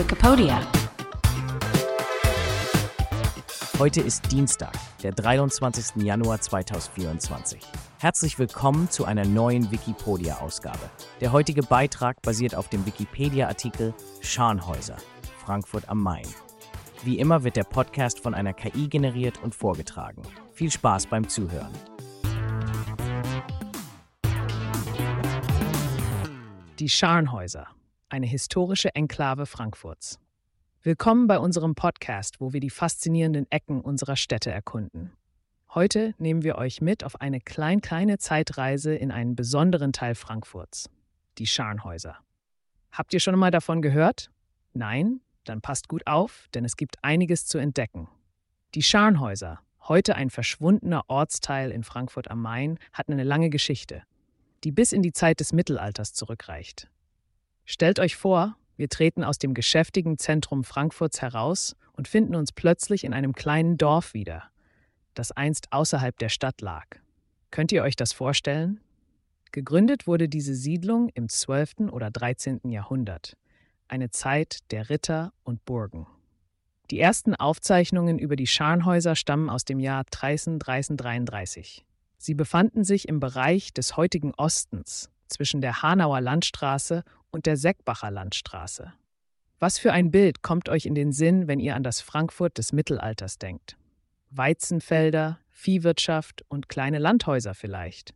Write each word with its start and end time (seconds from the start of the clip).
Wikipedia. 0.00 0.62
Heute 3.78 4.00
ist 4.00 4.32
Dienstag, 4.32 4.72
der 5.02 5.12
23. 5.12 6.02
Januar 6.02 6.40
2024. 6.40 7.60
Herzlich 7.98 8.38
willkommen 8.38 8.88
zu 8.88 9.04
einer 9.04 9.26
neuen 9.26 9.70
Wikipedia-Ausgabe. 9.70 10.88
Der 11.20 11.32
heutige 11.32 11.62
Beitrag 11.62 12.22
basiert 12.22 12.54
auf 12.54 12.70
dem 12.70 12.86
Wikipedia-Artikel 12.86 13.92
Scharnhäuser, 14.22 14.96
Frankfurt 15.44 15.86
am 15.90 16.02
Main. 16.02 16.26
Wie 17.04 17.18
immer 17.18 17.44
wird 17.44 17.56
der 17.56 17.64
Podcast 17.64 18.20
von 18.20 18.32
einer 18.32 18.54
KI 18.54 18.88
generiert 18.88 19.42
und 19.42 19.54
vorgetragen. 19.54 20.22
Viel 20.54 20.70
Spaß 20.70 21.08
beim 21.08 21.28
Zuhören. 21.28 21.74
Die 26.78 26.88
Scharnhäuser, 26.88 27.66
eine 28.10 28.26
historische 28.26 28.94
Enklave 28.94 29.46
Frankfurts. 29.46 30.18
Willkommen 30.82 31.26
bei 31.26 31.38
unserem 31.38 31.74
Podcast, 31.74 32.40
wo 32.40 32.52
wir 32.52 32.60
die 32.60 32.70
faszinierenden 32.70 33.50
Ecken 33.50 33.80
unserer 33.80 34.16
Städte 34.16 34.50
erkunden. 34.50 35.12
Heute 35.74 36.14
nehmen 36.18 36.42
wir 36.42 36.56
euch 36.56 36.80
mit 36.80 37.04
auf 37.04 37.20
eine 37.20 37.40
klein-kleine 37.40 38.18
Zeitreise 38.18 38.94
in 38.94 39.10
einen 39.10 39.36
besonderen 39.36 39.92
Teil 39.92 40.14
Frankfurts, 40.14 40.90
die 41.38 41.46
Scharnhäuser. 41.46 42.18
Habt 42.92 43.14
ihr 43.14 43.20
schon 43.20 43.38
mal 43.38 43.50
davon 43.50 43.82
gehört? 43.82 44.30
Nein? 44.72 45.20
Dann 45.44 45.60
passt 45.60 45.88
gut 45.88 46.06
auf, 46.06 46.48
denn 46.54 46.64
es 46.64 46.76
gibt 46.76 47.02
einiges 47.02 47.46
zu 47.46 47.58
entdecken. 47.58 48.08
Die 48.74 48.82
Scharnhäuser, 48.82 49.60
heute 49.88 50.16
ein 50.16 50.30
verschwundener 50.30 51.04
Ortsteil 51.08 51.70
in 51.70 51.82
Frankfurt 51.82 52.30
am 52.30 52.42
Main, 52.42 52.78
hatten 52.92 53.12
eine 53.12 53.24
lange 53.24 53.50
Geschichte 53.50 54.02
die 54.64 54.72
bis 54.72 54.92
in 54.92 55.02
die 55.02 55.12
Zeit 55.12 55.40
des 55.40 55.52
Mittelalters 55.52 56.12
zurückreicht. 56.12 56.88
Stellt 57.72 58.00
euch 58.00 58.16
vor, 58.16 58.56
wir 58.76 58.88
treten 58.88 59.22
aus 59.22 59.38
dem 59.38 59.54
geschäftigen 59.54 60.18
Zentrum 60.18 60.64
Frankfurts 60.64 61.22
heraus 61.22 61.76
und 61.92 62.08
finden 62.08 62.34
uns 62.34 62.50
plötzlich 62.50 63.04
in 63.04 63.14
einem 63.14 63.32
kleinen 63.32 63.78
Dorf 63.78 64.12
wieder, 64.12 64.50
das 65.14 65.30
einst 65.30 65.72
außerhalb 65.72 66.18
der 66.18 66.30
Stadt 66.30 66.62
lag. 66.62 66.86
Könnt 67.52 67.70
ihr 67.70 67.84
euch 67.84 67.94
das 67.94 68.12
vorstellen? 68.12 68.80
Gegründet 69.52 70.08
wurde 70.08 70.28
diese 70.28 70.56
Siedlung 70.56 71.10
im 71.14 71.28
12. 71.28 71.92
oder 71.92 72.10
13. 72.10 72.62
Jahrhundert, 72.70 73.36
eine 73.86 74.10
Zeit 74.10 74.58
der 74.72 74.90
Ritter 74.90 75.32
und 75.44 75.64
Burgen. 75.64 76.08
Die 76.90 76.98
ersten 76.98 77.36
Aufzeichnungen 77.36 78.18
über 78.18 78.34
die 78.34 78.48
Scharnhäuser 78.48 79.14
stammen 79.14 79.48
aus 79.48 79.64
dem 79.64 79.78
Jahr 79.78 80.04
1333. 80.12 81.84
Sie 82.18 82.34
befanden 82.34 82.82
sich 82.82 83.06
im 83.06 83.20
Bereich 83.20 83.72
des 83.72 83.96
heutigen 83.96 84.34
Ostens 84.34 85.08
zwischen 85.28 85.60
der 85.60 85.82
Hanauer 85.82 86.20
Landstraße 86.20 87.04
und 87.30 87.46
der 87.46 87.56
Seckbacher 87.56 88.10
Landstraße. 88.10 88.92
Was 89.58 89.78
für 89.78 89.92
ein 89.92 90.10
Bild 90.10 90.42
kommt 90.42 90.68
euch 90.68 90.86
in 90.86 90.94
den 90.94 91.12
Sinn, 91.12 91.46
wenn 91.46 91.60
ihr 91.60 91.76
an 91.76 91.82
das 91.82 92.00
Frankfurt 92.00 92.56
des 92.56 92.72
Mittelalters 92.72 93.38
denkt? 93.38 93.76
Weizenfelder, 94.30 95.38
Viehwirtschaft 95.50 96.44
und 96.48 96.68
kleine 96.68 96.98
Landhäuser 96.98 97.54
vielleicht. 97.54 98.14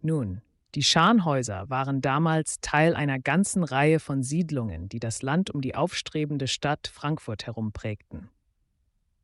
Nun, 0.00 0.40
die 0.74 0.82
Scharnhäuser 0.82 1.68
waren 1.68 2.00
damals 2.00 2.60
Teil 2.62 2.94
einer 2.94 3.18
ganzen 3.18 3.62
Reihe 3.62 4.00
von 4.00 4.22
Siedlungen, 4.22 4.88
die 4.88 5.00
das 5.00 5.20
Land 5.20 5.50
um 5.50 5.60
die 5.60 5.74
aufstrebende 5.74 6.48
Stadt 6.48 6.88
Frankfurt 6.88 7.46
herum 7.46 7.72
prägten. 7.72 8.30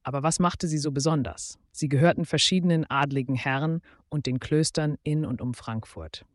Aber 0.02 0.22
was 0.22 0.40
machte 0.40 0.68
sie 0.68 0.78
so 0.78 0.92
besonders? 0.92 1.58
Sie 1.72 1.88
gehörten 1.88 2.26
verschiedenen 2.26 2.84
adligen 2.90 3.34
Herren 3.34 3.80
und 4.10 4.26
den 4.26 4.40
Klöstern 4.40 4.98
in 5.02 5.24
und 5.24 5.40
um 5.40 5.54
Frankfurt. 5.54 6.26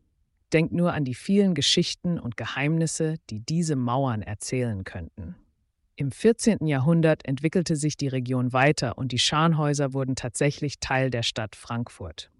Denkt 0.54 0.72
nur 0.72 0.92
an 0.92 1.04
die 1.04 1.16
vielen 1.16 1.54
Geschichten 1.54 2.16
und 2.16 2.36
Geheimnisse, 2.36 3.16
die 3.28 3.40
diese 3.40 3.74
Mauern 3.74 4.22
erzählen 4.22 4.84
könnten. 4.84 5.34
Im 5.96 6.12
14. 6.12 6.68
Jahrhundert 6.68 7.26
entwickelte 7.26 7.74
sich 7.74 7.96
die 7.96 8.06
Region 8.06 8.52
weiter 8.52 8.96
und 8.96 9.10
die 9.10 9.18
Scharnhäuser 9.18 9.92
wurden 9.92 10.14
tatsächlich 10.14 10.78
Teil 10.78 11.10
der 11.10 11.24
Stadt 11.24 11.56
Frankfurt. 11.56 12.30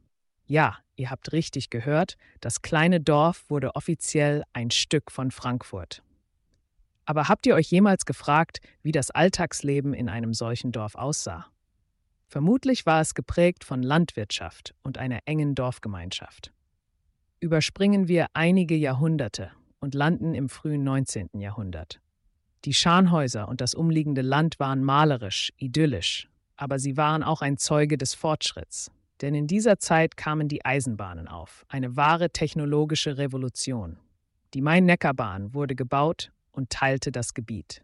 Ja, 0.47 0.79
ihr 0.95 1.11
habt 1.11 1.33
richtig 1.33 1.71
gehört, 1.71 2.17
das 2.41 2.63
kleine 2.63 3.01
Dorf 3.01 3.51
wurde 3.51 3.75
offiziell 3.75 4.45
ein 4.53 4.71
Stück 4.71 5.11
von 5.11 5.33
Frankfurt. 5.33 6.05
Aber 7.07 7.27
habt 7.29 7.47
ihr 7.47 7.57
euch 7.57 7.67
jemals 7.67 8.07
gefragt, 8.07 8.61
wie 8.83 8.93
das 8.93 9.11
Alltagsleben 9.11 9.93
in 9.93 10.09
einem 10.09 10.35
solchen 10.35 10.71
Dorf 10.71 10.95
aussah? 10.95 11.47
Vermutlich 12.29 12.87
war 12.87 13.01
es 13.01 13.17
geprägt 13.17 13.65
von 13.65 13.83
Landwirtschaft 13.83 14.73
und 14.85 14.99
einer 14.99 15.19
engen 15.25 15.57
Dorfgemeinschaft. 15.57 16.54
Überspringen 17.45 18.09
wir 18.09 18.29
einige 18.33 18.75
Jahrhunderte 18.75 19.51
und 19.79 19.93
landen 19.93 20.35
im 20.35 20.49
frühen 20.49 20.83
19. 20.83 21.29
Jahrhundert. 21.35 22.01
Die 22.65 22.73
Scharnhäuser 22.73 23.49
und 23.49 23.61
das 23.61 23.75
umliegende 23.75 24.23
Land 24.23 24.59
waren 24.59 24.83
malerisch, 24.83 25.53
idyllisch, 25.59 26.31
aber 26.57 26.79
sie 26.79 26.97
waren 26.97 27.23
auch 27.23 27.43
ein 27.43 27.59
Zeuge 27.59 27.99
des 27.99 28.15
Fortschritts. 28.15 28.91
Denn 29.21 29.35
in 29.35 29.47
dieser 29.47 29.79
Zeit 29.79 30.17
kamen 30.17 30.49
die 30.49 30.65
Eisenbahnen 30.65 31.29
auf, 31.29 31.67
eine 31.69 31.97
wahre 31.97 32.31
technologische 32.31 33.19
Revolution. 33.19 33.99
Die 34.55 34.63
Main-Neckar-Bahn 34.63 35.53
wurde 35.53 35.75
gebaut 35.75 36.33
und 36.51 36.71
teilte 36.71 37.13
das 37.13 37.35
Gebiet. 37.35 37.83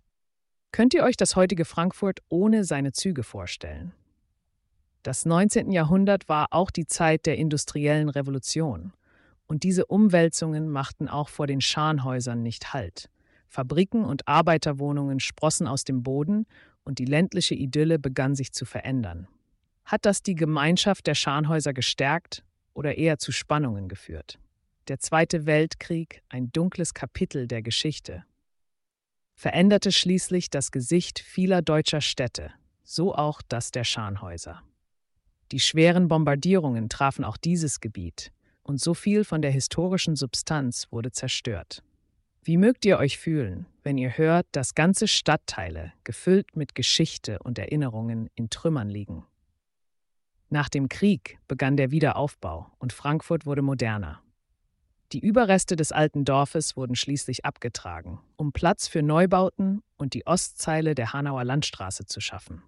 Könnt 0.72 0.94
ihr 0.94 1.04
euch 1.04 1.18
das 1.18 1.36
heutige 1.36 1.66
Frankfurt 1.66 2.20
ohne 2.30 2.64
seine 2.64 2.92
Züge 2.92 3.24
vorstellen? 3.24 3.92
Das 5.02 5.26
19. 5.26 5.70
Jahrhundert 5.70 6.30
war 6.30 6.46
auch 6.48 6.70
die 6.70 6.86
Zeit 6.86 7.26
der 7.26 7.36
industriellen 7.36 8.08
Revolution. 8.08 8.94
Und 9.50 9.64
diese 9.64 9.86
Umwälzungen 9.86 10.68
machten 10.68 11.08
auch 11.08 11.28
vor 11.28 11.48
den 11.48 11.60
Scharnhäusern 11.60 12.40
nicht 12.40 12.72
Halt. 12.72 13.10
Fabriken 13.48 14.04
und 14.04 14.28
Arbeiterwohnungen 14.28 15.18
sprossen 15.18 15.66
aus 15.66 15.82
dem 15.82 16.04
Boden 16.04 16.46
und 16.84 17.00
die 17.00 17.04
ländliche 17.04 17.56
Idylle 17.56 17.98
begann 17.98 18.36
sich 18.36 18.52
zu 18.52 18.64
verändern. 18.64 19.26
Hat 19.84 20.06
das 20.06 20.22
die 20.22 20.36
Gemeinschaft 20.36 21.08
der 21.08 21.16
Scharnhäuser 21.16 21.72
gestärkt 21.72 22.44
oder 22.74 22.96
eher 22.96 23.18
zu 23.18 23.32
Spannungen 23.32 23.88
geführt? 23.88 24.38
Der 24.86 25.00
Zweite 25.00 25.46
Weltkrieg, 25.46 26.22
ein 26.28 26.52
dunkles 26.52 26.94
Kapitel 26.94 27.48
der 27.48 27.62
Geschichte, 27.62 28.24
veränderte 29.34 29.90
schließlich 29.90 30.50
das 30.50 30.70
Gesicht 30.70 31.18
vieler 31.18 31.60
deutscher 31.60 32.02
Städte, 32.02 32.52
so 32.84 33.16
auch 33.16 33.42
das 33.42 33.72
der 33.72 33.82
Scharnhäuser. 33.82 34.62
Die 35.50 35.58
schweren 35.58 36.06
Bombardierungen 36.06 36.88
trafen 36.88 37.24
auch 37.24 37.36
dieses 37.36 37.80
Gebiet, 37.80 38.30
und 38.70 38.80
so 38.80 38.94
viel 38.94 39.24
von 39.24 39.42
der 39.42 39.50
historischen 39.50 40.14
Substanz 40.16 40.86
wurde 40.90 41.10
zerstört. 41.10 41.82
Wie 42.44 42.56
mögt 42.56 42.86
ihr 42.86 42.98
euch 42.98 43.18
fühlen, 43.18 43.66
wenn 43.82 43.98
ihr 43.98 44.16
hört, 44.16 44.46
dass 44.52 44.76
ganze 44.76 45.08
Stadtteile, 45.08 45.92
gefüllt 46.04 46.56
mit 46.56 46.74
Geschichte 46.74 47.40
und 47.40 47.58
Erinnerungen, 47.58 48.30
in 48.34 48.48
Trümmern 48.48 48.88
liegen? 48.88 49.26
Nach 50.48 50.68
dem 50.68 50.88
Krieg 50.88 51.38
begann 51.48 51.76
der 51.76 51.90
Wiederaufbau 51.90 52.70
und 52.78 52.92
Frankfurt 52.92 53.44
wurde 53.44 53.62
moderner. 53.62 54.22
Die 55.12 55.20
Überreste 55.20 55.74
des 55.74 55.90
alten 55.90 56.24
Dorfes 56.24 56.76
wurden 56.76 56.94
schließlich 56.94 57.44
abgetragen, 57.44 58.20
um 58.36 58.52
Platz 58.52 58.86
für 58.86 59.02
Neubauten 59.02 59.82
und 59.96 60.14
die 60.14 60.26
Ostzeile 60.28 60.94
der 60.94 61.12
Hanauer 61.12 61.42
Landstraße 61.42 62.06
zu 62.06 62.20
schaffen. 62.20 62.62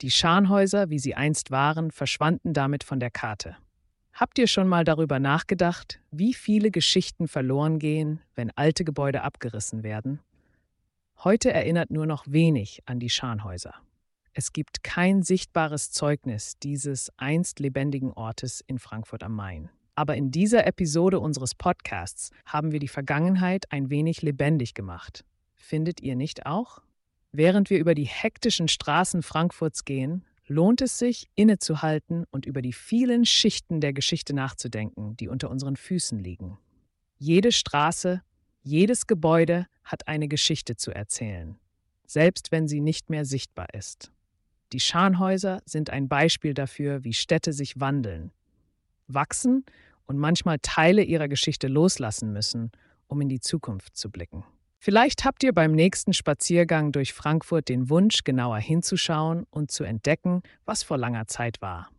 Die 0.00 0.10
Scharnhäuser, 0.10 0.90
wie 0.90 0.98
sie 0.98 1.14
einst 1.14 1.52
waren, 1.52 1.92
verschwanden 1.92 2.52
damit 2.52 2.82
von 2.82 2.98
der 2.98 3.10
Karte. 3.10 3.56
Habt 4.20 4.38
ihr 4.38 4.48
schon 4.48 4.68
mal 4.68 4.84
darüber 4.84 5.18
nachgedacht, 5.18 5.98
wie 6.10 6.34
viele 6.34 6.70
Geschichten 6.70 7.26
verloren 7.26 7.78
gehen, 7.78 8.20
wenn 8.34 8.50
alte 8.54 8.84
Gebäude 8.84 9.22
abgerissen 9.22 9.82
werden? 9.82 10.20
Heute 11.24 11.54
erinnert 11.54 11.90
nur 11.90 12.04
noch 12.04 12.26
wenig 12.26 12.82
an 12.84 13.00
die 13.00 13.08
Scharnhäuser. 13.08 13.72
Es 14.34 14.52
gibt 14.52 14.82
kein 14.82 15.22
sichtbares 15.22 15.90
Zeugnis 15.90 16.58
dieses 16.58 17.10
einst 17.16 17.60
lebendigen 17.60 18.12
Ortes 18.12 18.62
in 18.66 18.78
Frankfurt 18.78 19.22
am 19.22 19.34
Main. 19.34 19.70
Aber 19.94 20.16
in 20.16 20.30
dieser 20.30 20.66
Episode 20.66 21.18
unseres 21.18 21.54
Podcasts 21.54 22.30
haben 22.44 22.72
wir 22.72 22.78
die 22.78 22.88
Vergangenheit 22.88 23.72
ein 23.72 23.88
wenig 23.88 24.20
lebendig 24.20 24.74
gemacht. 24.74 25.24
Findet 25.54 26.02
ihr 26.02 26.14
nicht 26.14 26.44
auch? 26.44 26.82
Während 27.32 27.70
wir 27.70 27.78
über 27.78 27.94
die 27.94 28.04
hektischen 28.04 28.68
Straßen 28.68 29.22
Frankfurts 29.22 29.86
gehen, 29.86 30.26
lohnt 30.50 30.80
es 30.80 30.98
sich, 30.98 31.30
innezuhalten 31.36 32.24
und 32.32 32.44
über 32.44 32.60
die 32.60 32.72
vielen 32.72 33.24
Schichten 33.24 33.80
der 33.80 33.92
Geschichte 33.92 34.34
nachzudenken, 34.34 35.16
die 35.16 35.28
unter 35.28 35.48
unseren 35.48 35.76
Füßen 35.76 36.18
liegen. 36.18 36.58
Jede 37.18 37.52
Straße, 37.52 38.20
jedes 38.62 39.06
Gebäude 39.06 39.66
hat 39.84 40.08
eine 40.08 40.26
Geschichte 40.26 40.74
zu 40.74 40.90
erzählen, 40.90 41.56
selbst 42.04 42.50
wenn 42.50 42.66
sie 42.66 42.80
nicht 42.80 43.10
mehr 43.10 43.24
sichtbar 43.24 43.68
ist. 43.74 44.10
Die 44.72 44.80
Scharnhäuser 44.80 45.62
sind 45.66 45.90
ein 45.90 46.08
Beispiel 46.08 46.52
dafür, 46.52 47.04
wie 47.04 47.14
Städte 47.14 47.52
sich 47.52 47.78
wandeln, 47.78 48.32
wachsen 49.06 49.64
und 50.06 50.18
manchmal 50.18 50.58
Teile 50.60 51.04
ihrer 51.04 51.28
Geschichte 51.28 51.68
loslassen 51.68 52.32
müssen, 52.32 52.72
um 53.06 53.20
in 53.20 53.28
die 53.28 53.40
Zukunft 53.40 53.96
zu 53.96 54.10
blicken. 54.10 54.44
Vielleicht 54.82 55.26
habt 55.26 55.42
ihr 55.42 55.52
beim 55.52 55.72
nächsten 55.72 56.14
Spaziergang 56.14 56.90
durch 56.90 57.12
Frankfurt 57.12 57.68
den 57.68 57.90
Wunsch, 57.90 58.24
genauer 58.24 58.56
hinzuschauen 58.56 59.46
und 59.50 59.70
zu 59.70 59.84
entdecken, 59.84 60.42
was 60.64 60.82
vor 60.82 60.96
langer 60.96 61.26
Zeit 61.26 61.60
war. 61.60 61.90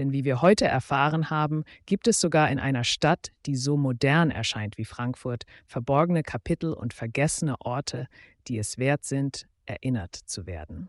Denn 0.00 0.12
wie 0.12 0.24
wir 0.24 0.42
heute 0.42 0.66
erfahren 0.66 1.30
haben, 1.30 1.62
gibt 1.86 2.08
es 2.08 2.20
sogar 2.20 2.50
in 2.50 2.58
einer 2.58 2.82
Stadt, 2.82 3.30
die 3.46 3.54
so 3.54 3.76
modern 3.76 4.32
erscheint 4.32 4.78
wie 4.78 4.84
Frankfurt, 4.84 5.44
verborgene 5.66 6.24
Kapitel 6.24 6.72
und 6.72 6.92
vergessene 6.92 7.60
Orte, 7.60 8.08
die 8.48 8.58
es 8.58 8.78
wert 8.78 9.04
sind, 9.04 9.46
erinnert 9.64 10.16
zu 10.16 10.46
werden. 10.46 10.88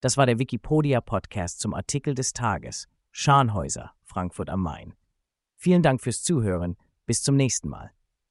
Das 0.00 0.16
war 0.16 0.24
der 0.24 0.38
Wikipedia-Podcast 0.38 1.60
zum 1.60 1.74
Artikel 1.74 2.14
des 2.14 2.32
Tages. 2.32 2.88
Scharnhäuser, 3.12 3.92
Frankfurt 4.04 4.48
am 4.48 4.62
Main. 4.62 4.94
Vielen 5.56 5.82
Dank 5.82 6.00
fürs 6.00 6.22
Zuhören. 6.22 6.76
Bis 7.06 7.22
zum 7.22 7.36
nächsten 7.36 7.68
Mal. 7.68 7.93